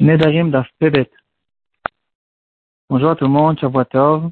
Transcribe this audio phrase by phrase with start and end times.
[0.00, 1.08] Nedarim d'Afpebet.
[2.90, 3.56] Bonjour à tout le monde,
[3.90, 4.30] Tov.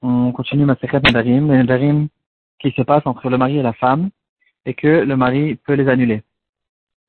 [0.00, 2.08] On continue ma secrète Nedarim, les Nedarim
[2.58, 4.08] qui se passent entre le mari et la femme
[4.64, 6.22] et que le mari peut les annuler.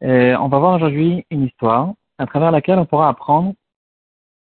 [0.01, 3.53] Et on va voir aujourd'hui une histoire à travers laquelle on pourra apprendre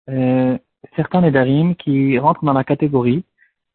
[0.09, 0.57] euh,
[0.97, 3.23] certains Nedarim qui rentrent dans la catégorie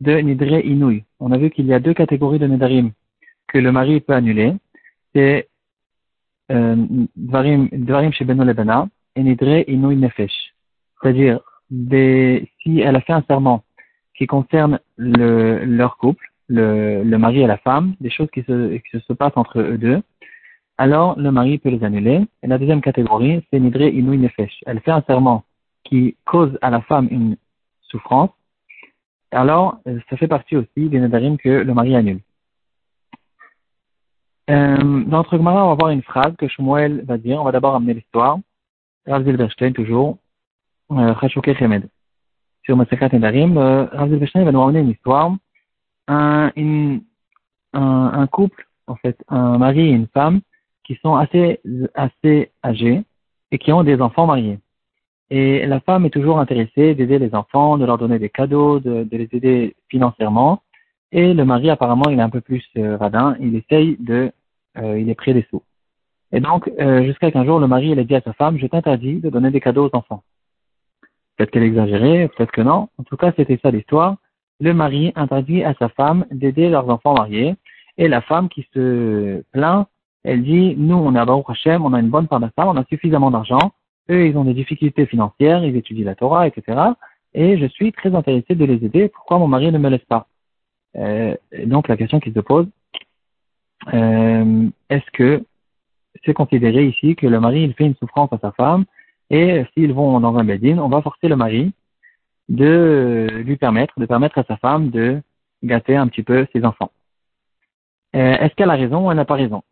[0.02, 1.04] de Nidre Inouï.
[1.20, 2.92] On a vu qu'il y a deux catégories de Nedarim
[3.48, 4.54] que le mari peut annuler.
[5.14, 5.48] C'est
[6.50, 6.76] euh,
[7.16, 8.86] Dvarim, Dvarim chez Beno Lebena
[11.02, 11.40] C'est-à-dire,
[12.62, 13.64] si elle a fait un serment
[14.16, 18.76] qui concerne le, leur couple, le, le, mari et la femme, des choses qui se,
[18.76, 20.02] qui se passent entre eux deux,
[20.78, 22.26] alors le mari peut les annuler.
[22.42, 24.62] Et la deuxième catégorie, c'est Nidre Inouï Nefesh.
[24.66, 25.44] Elle fait un serment
[25.84, 27.36] qui cause à la femme une
[27.82, 28.30] souffrance,
[29.32, 32.20] alors ça fait partie aussi des nadarim que le mari annule.
[34.50, 37.40] Euh, dans notre on va voir une phrase que Shmuel va dire.
[37.40, 38.38] On va d'abord amener l'histoire.
[39.10, 40.18] Rav Zilberstein, toujours,
[40.92, 41.14] euh,
[41.58, 41.88] Chemed.
[42.62, 45.32] Sur Massacrat Nedarim, euh, Rav Zilberstein va nous ramener une histoire.
[46.06, 46.50] Un,
[47.72, 50.40] un, couple, en fait, un mari et une femme,
[50.84, 51.60] qui sont assez,
[51.94, 53.02] assez âgés
[53.52, 54.58] et qui ont des enfants mariés.
[55.30, 59.06] Et la femme est toujours intéressée d'aider les enfants, de leur donner des cadeaux, de,
[59.10, 60.62] les aider financièrement.
[61.12, 63.36] Et le mari, apparemment, il est un peu plus euh, radin.
[63.40, 64.32] Il essaye de,
[64.76, 65.62] il est près des sous.
[66.32, 68.66] Et donc, euh, jusqu'à qu'un jour, le mari, il a dit à sa femme, je
[68.66, 70.22] t'interdis de donner des cadeaux aux enfants.
[71.36, 72.88] Peut-être qu'elle exagérait, peut-être que non.
[72.98, 74.16] En tout cas, c'était ça l'histoire.
[74.60, 77.56] Le mari interdit à sa femme d'aider leurs enfants mariés.
[77.96, 79.86] Et la femme qui se plaint,
[80.22, 82.76] elle dit, nous, on est à Baruch Hashem, on a une bonne part de on
[82.76, 83.72] a suffisamment d'argent.
[84.10, 86.78] Eux, ils ont des difficultés financières, ils étudient la Torah, etc.
[87.32, 89.08] Et je suis très intéressé de les aider.
[89.08, 90.26] Pourquoi mon mari ne me laisse pas?
[90.96, 91.34] Euh,
[91.66, 92.66] Donc, la question qui se pose,
[93.94, 95.44] euh, est-ce que
[96.24, 98.84] c'est considéré ici que le mari il fait une souffrance à sa femme
[99.30, 101.72] et s'ils vont dans un bedin, on va forcer le mari
[102.48, 105.20] de lui permettre, de permettre à sa femme de
[105.62, 106.90] gâter un petit peu ses enfants.
[108.16, 109.62] Euh, Est-ce qu'elle a raison ou elle n'a pas raison?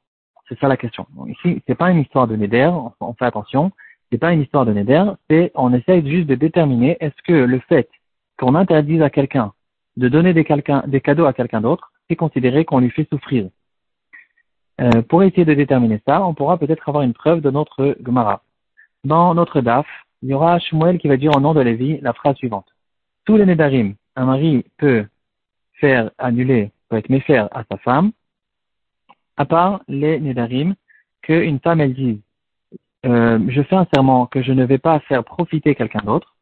[0.49, 1.07] C'est ça la question.
[1.27, 2.71] ici, c'est pas une histoire de Neder,
[3.01, 3.73] on fait attention.
[4.11, 7.59] C'est pas une histoire de Neder, c'est on essaye juste de déterminer est-ce que le
[7.69, 7.91] fait
[8.39, 9.53] qu'on interdise à quelqu'un
[9.99, 10.47] de donner des,
[10.87, 13.49] des cadeaux à quelqu'un d'autre, c'est considéré qu'on lui fait souffrir.
[14.81, 18.43] Euh, pour essayer de déterminer ça, on pourra peut-être avoir une preuve de notre Gemara.
[19.05, 19.87] Dans notre DAF,
[20.23, 22.67] il y aura Shmuel qui va dire au nom de Lévi la phrase suivante.
[23.25, 25.07] Tous les Nedarim, un mari peut
[25.75, 28.13] faire annuler, peut être méfaire à sa femme,
[29.37, 30.75] à part les Nedarim
[31.23, 32.19] qu'une femme elle dise
[33.07, 36.35] euh, je fais un serment que je ne vais pas faire profiter quelqu'un d'autre.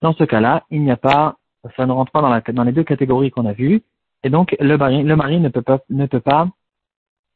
[0.00, 1.36] Dans ce cas-là, il n'y a pas,
[1.76, 3.82] ça ne rentre pas dans les deux catégories qu'on a vues,
[4.24, 6.48] et donc le mari, le mari ne peut pas, ne peut pas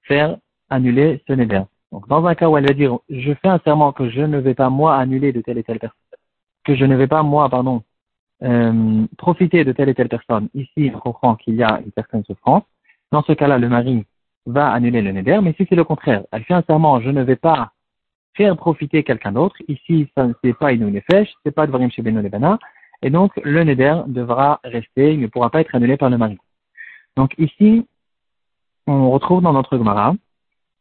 [0.06, 0.36] faire
[0.70, 1.62] annuler ce neder.
[1.92, 4.38] Donc, dans un cas où elle va dire, je fais un serment que je ne
[4.38, 5.98] vais pas, moi, annuler de telle et telle personne,
[6.64, 7.82] que je ne vais pas, moi, pardon,
[8.42, 10.48] euh, profiter de telle et telle personne.
[10.54, 12.64] Ici, on comprend qu'il y a une personne souffrance.
[13.12, 14.04] Dans ce cas-là, le mari
[14.46, 15.40] va annuler le neder.
[15.42, 17.72] Mais si c'est le contraire, elle fait un serment, je ne vais pas
[18.34, 19.56] faire profiter quelqu'un d'autre.
[19.68, 22.58] Ici, ça n'est pas Inou Nefesh, c'est pas Dvarim chez Beno Lebana.
[23.02, 26.38] Et donc, le neder devra rester, il ne pourra pas être annulé par le mari.
[27.16, 27.86] Donc ici,
[28.86, 30.14] on retrouve dans notre Gemara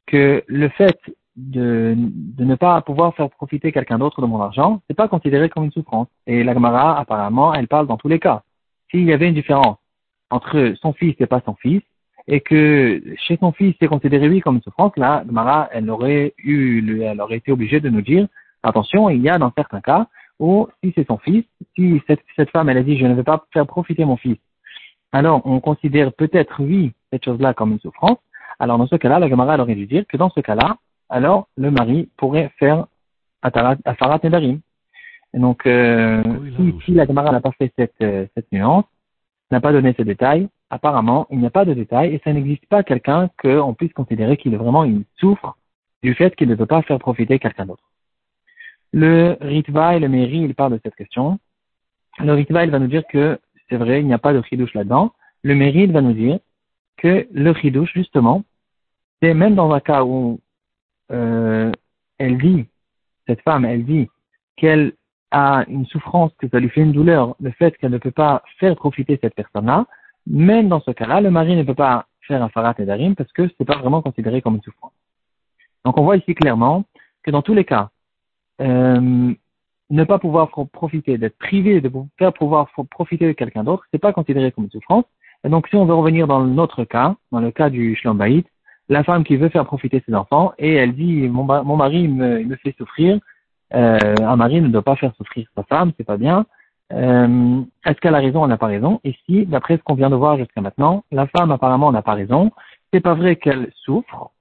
[0.06, 1.00] que le fait
[1.36, 1.96] de,
[2.38, 5.72] ne pas pouvoir faire profiter quelqu'un d'autre de mon argent, c'est pas considéré comme une
[5.72, 6.08] souffrance.
[6.28, 8.44] Et la Gemara, apparemment, elle parle dans tous les cas.
[8.90, 9.78] S'il y avait une différence
[10.30, 11.82] entre son fils et pas son fils,
[12.28, 16.34] et que chez son fils c'est considéré lui comme une souffrance, là, Gemara, elle aurait
[16.38, 18.28] eu, elle aurait été obligée de nous dire,
[18.64, 20.08] attention, il y a dans certains cas
[20.40, 21.46] où si c'est son fils,
[21.76, 24.38] si cette, cette femme elle a dit je ne vais pas faire profiter mon fils,
[25.12, 28.18] alors on considère peut-être oui cette chose-là comme une souffrance,
[28.59, 30.78] alors dans ce cas-là, la Gemara aurait dû dire que dans ce cas-là,
[31.09, 32.88] alors le mari pourrait faire
[33.42, 34.59] Afarat Nedarim.
[35.34, 36.24] Et donc, euh,
[36.86, 38.86] si, la Gemara n'a pas fait cette, euh, cette nuance,
[39.52, 42.66] n'a pas donné ces détails, apparemment, il n'y a pas de détails et ça n'existe
[42.66, 45.56] pas quelqu'un qu'on puisse considérer qu'il est vraiment il souffre
[46.04, 47.84] du fait qu'il ne peut pas faire profiter quelqu'un d'autre.
[48.92, 51.39] Le Ritva et le Meri, il parle de cette question.
[52.19, 53.39] Le Ritva, il va nous dire que
[53.69, 55.12] c'est vrai, il n'y a pas de chidouche là-dedans.
[55.44, 56.39] Le Meri, il va nous dire
[56.97, 58.44] que le chidouche, justement,
[59.21, 60.39] c'est même dans un cas où
[61.12, 61.71] euh,
[62.18, 62.65] elle dit,
[63.27, 64.09] cette femme, elle dit
[64.56, 64.94] qu'elle
[65.31, 68.44] a une souffrance, que ça lui fait une douleur, le fait qu'elle ne peut pas
[68.59, 69.86] faire profiter cette personne-là,
[70.27, 73.31] même dans ce cas-là, le mari ne peut pas faire un farat et darim parce
[73.33, 74.94] que c'est pas vraiment considéré comme une souffrance.
[75.83, 76.86] Donc on voit ici clairement
[77.24, 77.89] que dans tous les cas,
[78.62, 79.33] euh,
[79.89, 84.13] ne pas pouvoir profiter, d'être privé de faire pouvoir profiter de quelqu'un d'autre, c'est pas
[84.13, 85.06] considéré comme une souffrance,
[85.50, 88.47] donc, si on veut revenir dans notre cas, dans le cas du shlambaït,
[88.89, 92.44] la femme qui veut faire profiter ses enfants, et elle dit, mon, mon mari me,
[92.44, 93.19] me fait souffrir,
[93.74, 96.45] euh, un mari ne doit pas faire souffrir sa femme, c'est pas bien.
[96.94, 99.01] Euh, est-ce qu'elle a raison ou n'a pas raison?
[99.25, 102.51] Si, d'après ce qu'on vient de voir jusqu'à maintenant, la femme apparemment n'a pas raison,
[102.94, 104.31] c'est pas vrai qu'elle souffre,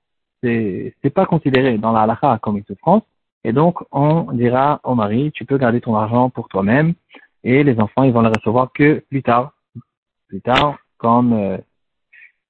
[0.43, 3.03] c'est pas considéré dans la halakha comme une souffrance,
[3.45, 6.93] et donc on dira au mari, tu peux garder ton argent pour toi-même,
[7.45, 9.53] et les enfants ils vont le recevoir que plus tard,
[10.29, 11.59] plus tard, comme euh,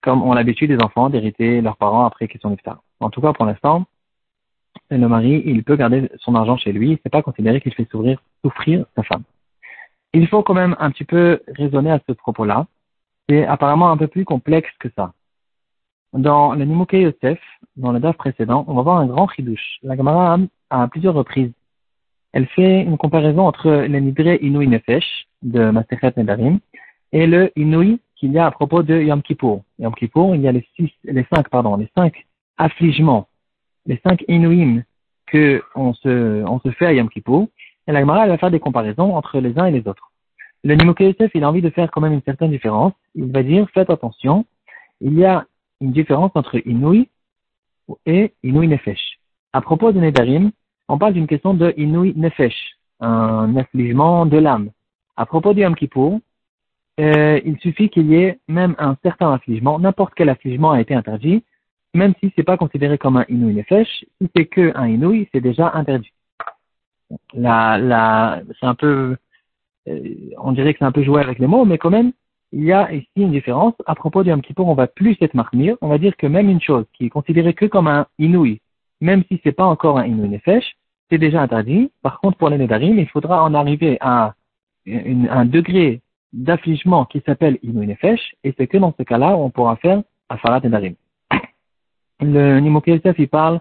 [0.03, 2.83] comme ont l'habitude des enfants d'hériter leurs parents après qu'ils sont tard.
[3.01, 3.87] En tout cas, pour l'instant,
[4.91, 8.85] le mari, il peut garder son argent chez lui, c'est pas considéré qu'il fait souffrir,
[8.95, 9.23] sa femme.
[10.13, 12.67] Il faut quand même un petit peu raisonner à ce propos-là.
[13.29, 15.13] C'est apparemment un peu plus complexe que ça.
[16.13, 17.41] Dans le Nimouké Yosef,
[17.77, 19.79] dans le DAF précédent, on va voir un grand chidouche.
[19.83, 20.39] La Gemara,
[20.71, 21.53] à plusieurs reprises,
[22.33, 26.61] elle fait une comparaison entre le Nidre Inouï Nefesh de Masechet Nedarim
[27.13, 29.63] et le Inouï qu'il y a à propos de Yom Kippour.
[29.79, 32.27] Yom Kippour, il y a les six, les cinq, pardon, les cinq
[32.59, 33.29] affligements,
[33.87, 34.85] les cinq Inouïm
[35.27, 37.49] que on se, fait à Yom Kippour.
[37.87, 40.11] Et la Gemara, elle va faire des comparaisons entre les uns et les autres.
[40.63, 42.95] Le Nimouké Yosef, il a envie de faire quand même une certaine différence.
[43.15, 44.47] Il va dire, faites attention,
[45.01, 45.47] il y a
[45.81, 47.09] une différence entre Inouï
[48.07, 49.19] et Inouï Nefesh.
[49.53, 50.51] À propos de Nedarim,
[50.89, 52.55] on parle d'une question de Inouï Nefesh,
[53.01, 54.71] un affligement de l'âme.
[55.17, 56.21] À propos du Yom Kippour,
[57.01, 60.95] euh, il suffit qu'il y ait même un certain affligement, n'importe quel affligement a été
[60.95, 61.43] interdit,
[61.93, 65.41] même si c'est pas considéré comme un Inouï Nefesh, si c'est que un Inouï, c'est
[65.41, 66.13] déjà interdit.
[67.35, 69.17] La, c'est un peu,
[69.89, 72.13] euh, on dirait que c'est un peu joué avec les mots, mais quand même,
[72.53, 73.75] il y a ici une différence.
[73.87, 75.77] À propos du Yom Kippour, on va plus être marmire.
[75.81, 78.61] On va dire que même une chose qui est considérée que comme un inouï,
[79.01, 80.77] même si c'est pas encore un inouï nefesh,
[81.11, 81.91] c'est déjà interdit.
[82.03, 84.35] Par contre, pour les nedarim, il faudra en arriver à
[84.87, 86.01] un degré
[86.35, 90.61] d'affligement qui s'appelle inouï nefesh, et c'est que dans ce cas-là, on pourra faire afarat
[90.61, 90.95] nedarim.
[92.21, 93.61] Le Nimoké il parle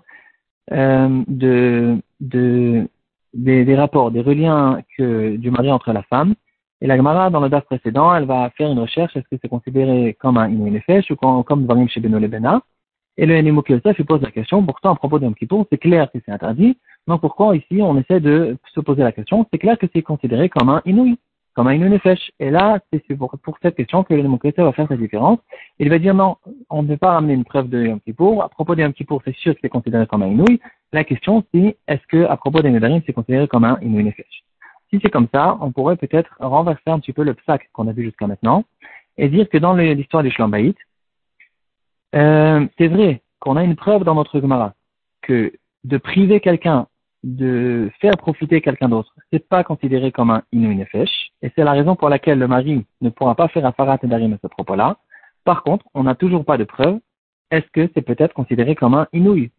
[0.72, 2.88] euh, de, de
[3.34, 6.36] des, rapports, des reliens du mari entre la femme
[6.84, 9.48] et la Gemara, dans le DAF précédent, elle va faire une recherche, est-ce que c'est
[9.48, 12.62] considéré comme un Inouï Nefesh ou comme, comme Dvarim chez Beno Lebena?
[13.16, 16.12] Et le Nimo Yosef, il pose la question, pourtant, à propos d'un Kippour, c'est clair
[16.12, 16.78] que c'est interdit,
[17.08, 20.50] donc pourquoi ici, on essaie de se poser la question, c'est clair que c'est considéré
[20.50, 21.18] comme un Inouï,
[21.54, 22.32] comme un Nefesh.
[22.40, 25.40] Et là, c'est pour, cette question que le Yosef va faire sa différence.
[25.80, 26.38] Il va dire non,
[26.70, 28.44] on ne peut pas ramener une preuve de Yom Kippour.
[28.44, 30.60] À propos de Yom Kippour, c'est sûr que c'est considéré comme un Inouï.
[30.92, 34.44] La question, c'est est-ce que, à propos des Nedarim, c'est considéré comme un Inouï Nefesh
[34.94, 37.94] si c'est comme ça, on pourrait peut-être renverser un petit peu le psaque qu'on a
[37.94, 38.64] vu jusqu'à maintenant
[39.18, 40.78] et dire que dans l'histoire des Shlambaït,
[42.14, 44.74] euh, c'est vrai qu'on a une preuve dans notre Gemara
[45.24, 45.52] que
[45.84, 46.88] de priver quelqu'un
[47.24, 51.72] de faire profiter quelqu'un d'autre, c'est pas considéré comme un inu nefesh, et c'est la
[51.72, 54.48] raison pour laquelle le mari ne pourra pas faire un farat et darim à ce
[54.48, 54.98] propos-là.
[55.46, 57.00] Par contre, on n'a toujours pas de preuve.
[57.52, 59.52] Est-ce que c'est peut-être considéré comme un inouï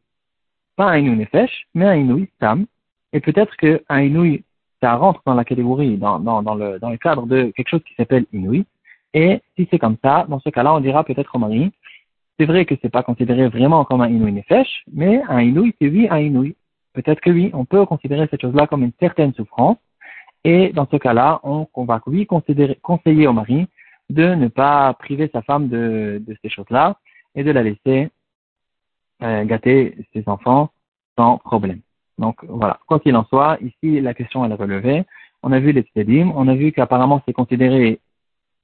[0.76, 2.66] Pas un inu nefesh, mais un inouï tam.
[3.12, 4.44] Et peut-être qu'un inouï
[4.84, 8.26] ça rentre dans la catégorie, dans, dans, le, dans cadre de quelque chose qui s'appelle
[8.34, 8.66] Inouï.
[9.14, 11.72] Et si c'est comme ça, dans ce cas-là, on dira peut-être au mari,
[12.38, 15.88] c'est vrai que c'est pas considéré vraiment comme un Inouï Nefesh, mais un Inouï, c'est
[15.88, 16.54] oui un Inouï.
[16.94, 19.76] Peut-être que oui, on peut considérer cette chose-là comme une certaine souffrance.
[20.44, 23.66] Et dans ce cas-là, on, va considérer, conseiller au mari
[24.10, 26.96] de ne pas priver sa femme de, ces choses-là
[27.34, 28.10] et de la laisser
[29.22, 30.70] euh, gâter ses enfants
[31.18, 31.80] sans problème.
[32.18, 35.04] Donc voilà, quoi qu'il en soit, ici la question elle est relevée.
[35.42, 38.00] On a vu les tzedim, on a vu qu'apparemment c'est considéré,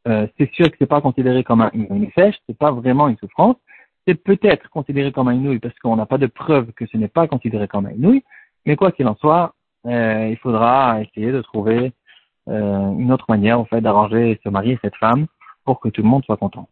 [0.06, 3.16] euh, c'est sûr que c'est pas considéré comme un inouï sèche, c'est pas vraiment une
[3.18, 3.56] souffrance.
[4.06, 7.08] C'est peut-être considéré comme un inouï parce qu'on n'a pas de preuve que ce n'est
[7.08, 8.24] pas considéré comme un inouï.
[8.66, 9.54] Mais quoi qu'il en soit,
[9.86, 11.92] euh, il faudra essayer de trouver
[12.48, 15.26] euh, une autre manière en fait d'arranger ce mari et cette femme
[15.64, 16.68] pour que tout le monde soit content.